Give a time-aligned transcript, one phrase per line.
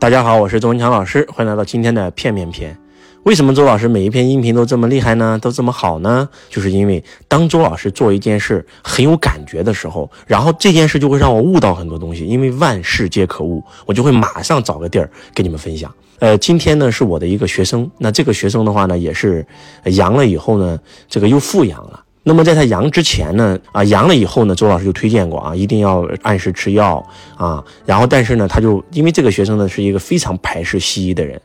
[0.00, 2.78] 大家好，我是周文强老师，欢迎来到今天的片面篇。
[3.24, 5.38] 为什么周老师每一篇音频都这么厉害呢？
[5.42, 6.26] 都这么好呢？
[6.48, 12.24] 就是因为当周老师做一件事很有感觉的时候，然后这件事就会让我悟到很多东西。
[12.24, 15.92] 因为万事皆可悟，我就会马上找个地儿跟你们分享。
[16.20, 19.46] 呃，今天呢是我的一个学生，那这个学生的话呢也是
[19.84, 22.04] 阳了以后呢，这个又复阳了。
[22.28, 27.02] 那么在他阳之前呢，啊阳了以后呢，周老师就推荐过啊，一定要按时吃药
[27.38, 27.64] 啊。
[27.86, 31.40] 然后但是呢，他就因为这个学生呢是一个非常排斥西医的人。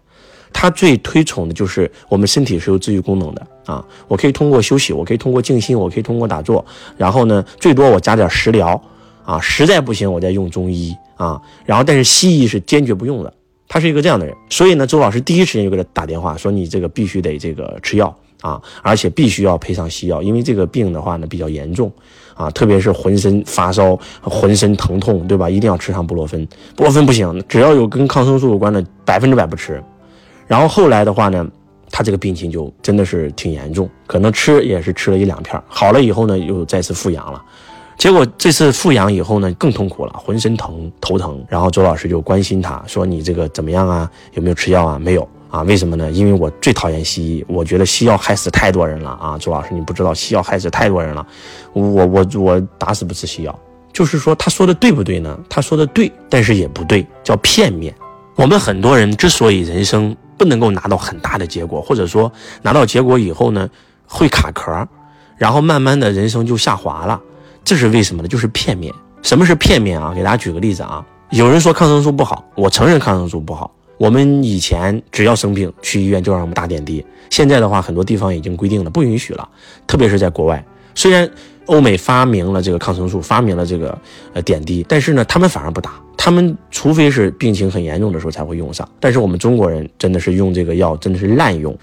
[0.52, 3.84] 他最推崇的就是我们身体是有自愈功能的啊！
[4.10, 6.64] 我可以通过休息，我可以通过静心，我可以通过打坐，
[6.98, 8.80] 然后呢，最多我加点食疗
[9.24, 11.41] 啊，实在不行我再用中医啊。
[11.66, 13.34] 然后，但是西医是坚决不用的。
[13.68, 21.90] 他是一个这样的人，所以呢，周老师第一时间就给他打电话说：“你这个必须得这个吃药啊，而且必须要配上西药，因为这个病的话呢比较严重
[22.36, 25.50] 啊，特别是浑身发烧、浑身疼痛，对吧？
[25.50, 29.82] 一定要吃上布洛芬，布洛芬不行，只要有跟抗生素有关的，百分之百不吃。”
[30.46, 31.48] 然后后来的话呢，
[31.90, 37.41] 他这个病情就真的是挺严重，可能吃也是吃了一两片，好了以后呢，又再次复阳了。
[37.96, 41.41] 结果这次复阳以后呢，更痛苦了，浑身疼、头疼。
[41.48, 44.10] 然后周老师就关心他说：“你这个怎么样啊？
[44.34, 45.00] 有没有吃药啊？
[45.00, 45.62] 没有啊？
[45.62, 46.12] 为什么呢？
[46.12, 49.37] 因为我最讨厌西医，我觉得西药害死太多人了啊！
[49.37, 51.26] 周老师，你不知道西药害死太多人了，
[51.73, 53.60] 我我我打死不吃西药。
[53.93, 55.40] 就是说他说的对不对呢？
[55.48, 57.93] 他说的对，但是也不对，叫片面。
[58.35, 60.18] 我们很多人之所以人生。
[60.35, 62.29] 不能够拿到很大的结果，或者说
[62.63, 63.70] 拿到结果以后呢，
[64.07, 64.85] 会卡壳，
[65.38, 67.22] 然后慢慢的人生就下滑了，
[67.63, 68.28] 这是为什么呢？
[68.28, 68.91] 就是片面。
[69.22, 70.12] 什么是片面啊？
[70.13, 73.72] 给大家举个例子啊，有人说抗生素不好，我承认抗生素不好。
[73.97, 79.47] 我们以前只要生病去医院就让我们打点滴，现在的话很多地方已经规定了不允许了，
[79.88, 80.63] 特别是在国外，
[80.96, 81.30] 虽然。
[81.68, 83.97] 欧美发明了这个抗生素，发明了这个
[84.34, 88.85] 呃点滴，但是呢，他们反而不打，他们除非是病情很严重的时候才会用上。
[89.00, 91.74] 但是我们中国人真的是用这个药真的是滥用，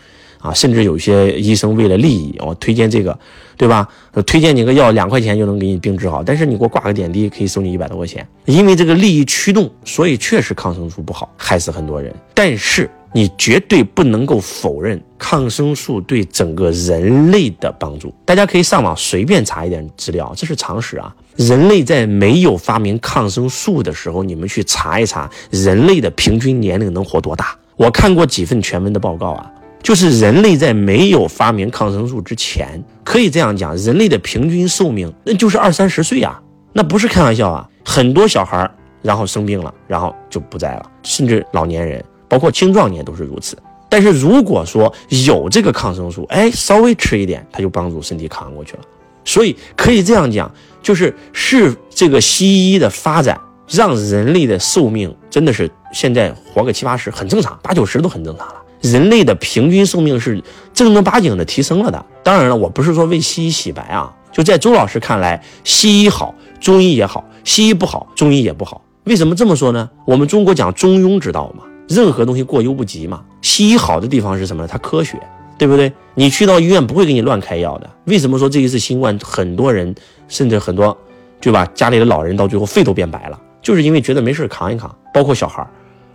[0.40, 3.16] 啊，甚至有些医生为了利益，我推荐这个，
[3.56, 3.88] 对吧？
[4.26, 12.14] 推荐你个药两块钱就能给你病治好，但是你给我挂个点滴可以收你一百多块钱，因为这个利益驱动，所以确实抗生素不好，害死很多人。
[12.34, 12.90] 但是。
[13.12, 18.14] 你绝对不能够否认抗生素对整个人类的帮助。
[18.24, 21.12] 大家可以上网随便查一点资料，这是常识啊。
[21.34, 27.52] 人类在没有发明抗生素的时候，你们去查一查，人类的平均年龄能活多大？
[27.74, 29.50] 我看过几份全文的报告啊，
[29.82, 36.40] 就是人类在没有发明抗生素之前，可以这样讲，人类的平均寿命那就是二三十岁啊，
[36.72, 37.68] 那不是开玩笑啊。
[37.84, 38.70] 很多小孩
[39.02, 42.04] 然后生病了，然后就不在了，甚至老年人。
[42.28, 43.56] 包括青壮年都是如此，
[43.88, 44.92] 但是如果说
[45.26, 48.80] 有这个抗生素，哎，稍微吃一点，它就帮助身体扛过去了。
[49.24, 50.48] 所以可以这样讲，
[50.80, 58.59] 就是是这个西医的发展，让人类的寿命真的是现在活个七八十很正常，八九十都很正常了。
[58.80, 60.42] 人类的平均寿命是
[60.72, 62.04] 正儿八经的提升了的。
[62.22, 68.82] 当然了，我不是说为西医洗白啊，就在周老师看来，西医好，中医也好；西医不好，中医也不好。
[69.04, 69.88] 为什么这么说呢？
[70.04, 71.64] 我们中国讲中庸之道嘛。
[71.88, 73.22] 任何东西过犹不及嘛。
[73.42, 74.68] 西医好的地方是什么呢？
[74.70, 75.18] 它科学，
[75.58, 75.92] 对不对？
[76.14, 77.90] 你去到医院不会给你乱开药的。
[78.04, 79.92] 为什么说这一次新冠很多人，
[80.28, 80.96] 甚至很多，
[81.40, 81.66] 对吧？
[81.74, 84.94] 家里的老人到最后肺都变白了，就是因为觉得没事扛一扛。
[85.12, 85.66] 包括小孩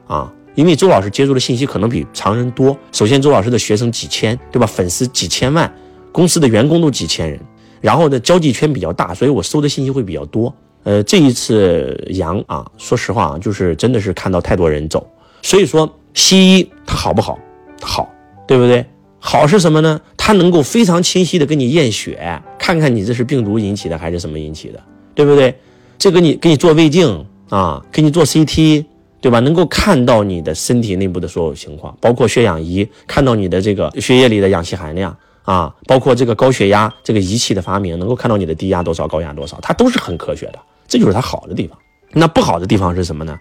[0.08, 2.76] 啊，因为周老师接触的信息可能比常人多。
[2.92, 4.66] 首先，周老师的学生几千，对吧？
[4.66, 5.72] 粉丝几千万，
[6.12, 7.40] 公司的员工都几千人，
[7.82, 10.54] 然后呢，交际圈比较大，所以我收的信息会比较多。
[10.84, 15.06] 呃，这一次阳啊，说实话啊，就是真的是看到太多人走。
[15.42, 17.38] 所以说，西医它好不好？
[17.82, 18.10] 好，
[18.48, 18.86] 对不对？
[19.20, 20.00] 好是什么呢？
[20.16, 24.80] 它能够非常清晰的给你验血，看看你这是病毒引起的还是什么引起的，
[25.16, 25.54] 对不对？
[25.98, 28.86] 这个你给你做胃镜啊，给你做 CT，
[29.22, 29.40] 对吧？
[29.40, 41.78] 能够看到你的身体内部的所有情况，包括血氧仪，看到你的这个血液里的氧气含量啊，包括这个高血压这个仪器的发明，能够看到你的低压多少，高压多少，它都是很科学的，这就是它好的地方。
[42.18, 43.38] 那不好的地方是什么呢？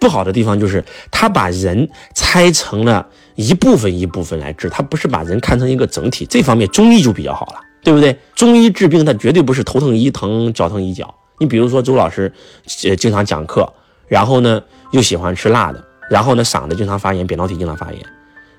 [0.00, 6.24] 不好的地方就是它把人拆成了一部分一部分来治，它不是把人看成一个整体。
[6.24, 8.16] 这方面中医就比较好了，对不对？
[8.34, 11.12] 中医治病，它绝对不是头疼医疼，脚疼医脚。
[11.38, 12.32] 你比如说周老师，
[12.84, 13.70] 呃，经常讲课，
[14.06, 14.62] 然后呢
[14.92, 18.00] 又喜欢吃辣的，然后呢嗓子经常发炎，扁桃体经常发炎，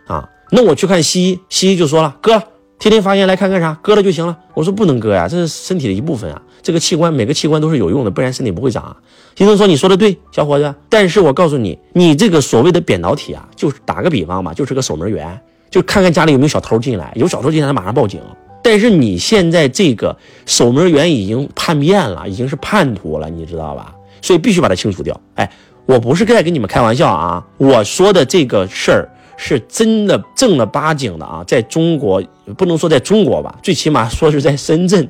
[0.08, 2.42] 啊，那我去看西医，西医就说了，哥。
[2.78, 3.74] 天天发炎来看干啥？
[3.82, 4.38] 割了就行了。
[4.54, 6.42] 我说不能割呀，这是身体的一部分啊。
[6.62, 8.98] 这个器官每个器官都是有用的，不然身体不会长啊。
[9.38, 10.76] 医生说你说的对，小伙子。
[10.90, 15.40] 但是我告诉你，你这个所谓的扁桃体啊，就是打个比方吧，就是个守门员，
[15.72, 18.20] 就看看家里有没有小偷进来，有小偷进来他马上报警。
[18.62, 20.16] 但是你现在这个
[20.46, 23.95] 守门员已经叛变了，已经是叛徒了，你知道吧？
[24.26, 25.22] 所以必须把它清除掉。
[25.36, 25.48] 哎，
[25.86, 29.08] 我不是在跟你们开玩笑啊，我说的这个事儿
[29.38, 32.20] 是真的正儿八经的啊，在中国
[32.58, 35.08] 不能说在中国吧，最起码说是在深圳，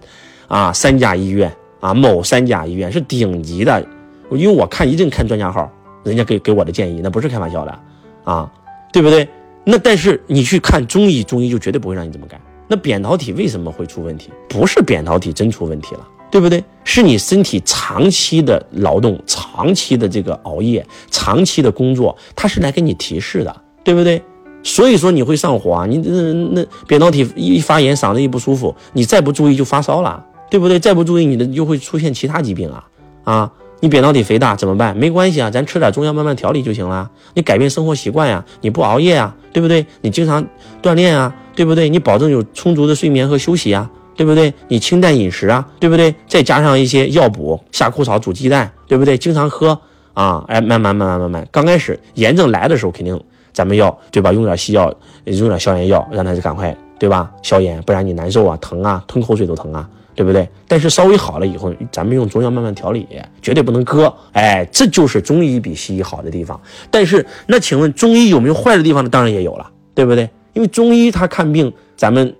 [0.50, 3.82] 啊三甲医院啊某三甲医院是顶级的，
[4.32, 5.72] 因为我看一阵看专家号，
[6.04, 7.80] 人家给给我的建议那不是开玩笑的
[8.26, 8.52] 啊，
[8.92, 9.26] 对不对？
[9.64, 12.38] 那但是你去看中医，中医就绝对不会让你这么干。
[12.68, 14.30] 那扁桃体为什么会出问题？
[14.50, 16.06] 不是扁桃体真出问题了。
[16.36, 16.62] 对不对？
[16.84, 23.56] 是你身体长期的劳动、长期的这个熬夜、长期的工作，它是来给你提示的，
[23.86, 24.22] 对不对？
[24.62, 30.22] 所以说你会上火啊，你那那扁桃体一发炎，嗓子一不舒服，你再不注意就发烧了，
[30.52, 30.78] 对不对？
[30.78, 32.86] 再不注意，你的就会出现其他疾病啊
[33.24, 33.52] 啊！
[33.80, 34.98] 你扁桃体肥大怎么办？
[34.98, 37.10] 没关系啊，咱吃点中药慢慢调理就行了。
[37.34, 39.86] 你改变生活习惯呀，你不熬夜啊，对不对？
[40.02, 40.46] 你经常
[40.84, 41.88] 锻炼啊，对不对？
[41.88, 43.90] 你保证有充足的睡眠和休息啊。
[44.16, 44.54] 对不对？
[44.70, 46.16] 你清淡饮食啊，对不对？
[46.28, 49.18] 再加上一些药补，夏枯草煮鸡蛋，对不对？
[49.18, 49.78] 经常喝
[50.14, 53.22] 啊，哎，慢慢慢慢慢慢，刚开始炎症来的时候，肯定
[53.52, 54.32] 咱们要对吧？
[54.32, 54.94] 用点西药，
[55.26, 57.30] 用点消炎药，让它赶快对吧？
[57.42, 60.48] 消炎，不然你难受啊，疼啊，吞口水都疼啊，对不对？
[60.68, 63.06] 但是稍微好了以后，咱们用中药慢慢调理，
[63.42, 64.14] 绝对不能割。
[64.32, 66.58] 哎，这就是中医比西医好的地方。
[66.90, 69.10] 但是那请问中医有没有坏的地方呢？
[69.10, 70.30] 当然也有了，对不对？
[70.54, 72.34] 因为中医它看病，咱们。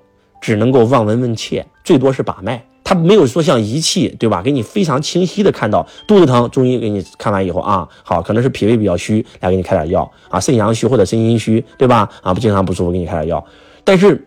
[0.46, 4.44] 只能够望闻问切，最多是把脉，他没有说像仪器，对吧？
[4.44, 12.08] 给你非常清晰的看到肚子疼，中医给你看完以后啊，好，可能是脾胃比较虚，来给你开点药啊，肾阳虚或者肾阴虚，对吧？
[12.22, 13.44] 啊，不经常不舒服，给你开点药。
[13.84, 14.24] 但是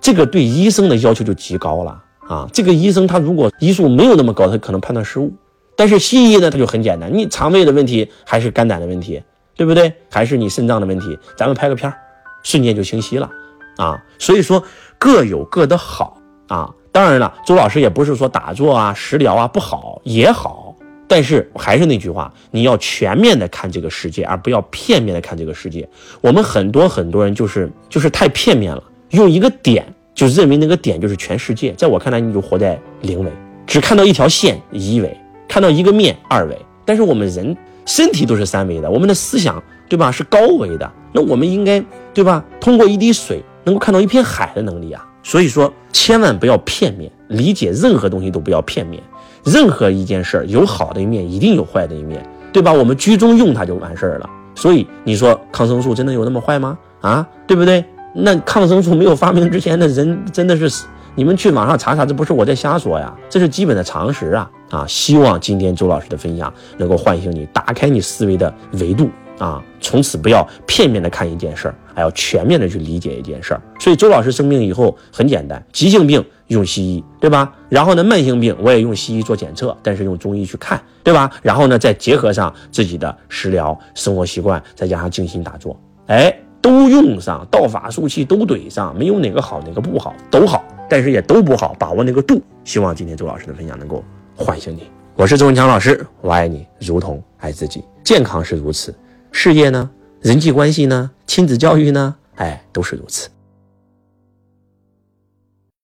[0.00, 2.48] 这个对医生的要求就极高了啊！
[2.52, 5.32] 这个医生他如果医术没有那么高，他可能判断失误。
[5.76, 9.22] 但是西医呢，他就很简单，你肠胃的问题还是肝胆的问题，
[9.54, 9.92] 对不对？
[10.10, 11.96] 还是你肾脏的问题，咱们拍个片儿，
[12.42, 13.30] 瞬间就清晰了
[13.76, 14.02] 啊！
[14.18, 14.62] 所以说。
[14.96, 16.16] 各有各的好
[16.48, 20.74] 啊，当然了，周老师也不是说打坐啊、食疗啊不好也好，
[21.06, 25.86] 但是还是那句话，你要全面的看这个世界，而不要片面的看这个世界。
[26.22, 31.74] 我们很多很多人就是就是太片面了，用一个点就认为那个点就是全世界。
[31.74, 33.30] 在我看来，你就活在零维，
[33.66, 35.14] 只看到一条线一维，
[35.46, 36.58] 看到一个面二维。
[36.86, 37.54] 但是我们人
[37.84, 41.84] 身体都是三维的，我们的思想对吧是高维的，那我们应该
[42.14, 43.44] 对吧通过一滴水。
[43.64, 49.02] 能够看到一片海的能力啊，所以说千万不要片面理解任何东西，都不要片面。
[49.44, 52.72] 任何一件事儿有好的一面，一定有坏的一面，对吧？
[52.72, 54.30] 我们居中用它就完事儿了。
[54.54, 56.78] 所以你说抗生素真的有那么坏吗？
[57.00, 57.84] 啊，对不对？
[58.14, 60.84] 那抗生素没有发明之前的人真的是，
[61.14, 64.86] 你们去网上查查，这不是我在瞎说呀，这是基本的常识啊啊！
[64.86, 69.10] 希望今天周老师的分享能够唤醒你，打开你思维的维度。
[69.38, 73.62] 啊，从此不要片面的看一件事儿，还要全面的去理解一件事儿。
[73.80, 77.52] 所以周老师生病以后很简单，急性病用西医，对吧？
[77.68, 81.30] 然后呢，慢性病我也用西医做检测，但是用中医去看，对吧？
[81.42, 92.40] 然后呢，再结合上自己的食疗、生活习惯，再加上静心打坐，哎，都用上，道法术器都怼上，没有哪个好哪个不好，都好，但是也都不好，把握那个度。
[92.64, 94.04] 希望今天周老师的分享能够
[94.36, 94.88] 唤醒你。
[95.16, 98.94] 我是周文强老师，我爱你如同爱自己，健康是如此。
[99.36, 99.90] 事业呢，
[100.22, 103.28] 人际关系呢，亲子教育呢，哎，都是如此。